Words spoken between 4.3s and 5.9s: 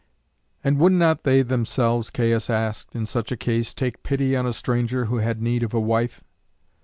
on a stranger who had need of a